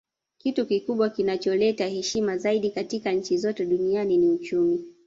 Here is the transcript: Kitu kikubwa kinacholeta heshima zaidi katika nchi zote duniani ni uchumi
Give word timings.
Kitu 0.37 0.65
kikubwa 0.65 1.09
kinacholeta 1.09 1.87
heshima 1.87 2.37
zaidi 2.37 2.69
katika 2.71 3.11
nchi 3.11 3.37
zote 3.37 3.65
duniani 3.65 4.17
ni 4.17 4.29
uchumi 4.29 4.85